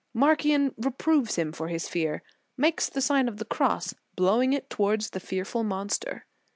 [0.15, 2.23] Marcian reproves him for his fear,
[2.57, 6.25] makes the Sign of the Cross, blowing it towards the fearful monster.